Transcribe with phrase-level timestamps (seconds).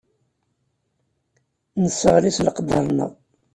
[1.81, 3.11] Nesseɣli s leqder-nneɣ.